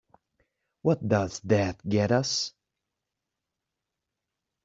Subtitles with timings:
[0.81, 2.55] What does that get us?